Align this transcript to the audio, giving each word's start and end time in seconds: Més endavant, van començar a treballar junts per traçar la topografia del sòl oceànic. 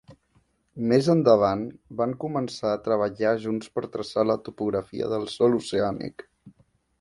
Més 0.91 1.09
endavant, 1.13 1.59
van 1.99 2.15
començar 2.23 2.71
a 2.77 2.79
treballar 2.87 3.35
junts 3.45 3.69
per 3.77 3.85
traçar 3.97 4.25
la 4.31 4.39
topografia 4.49 5.11
del 5.13 5.29
sòl 5.35 5.61
oceànic. 5.61 6.27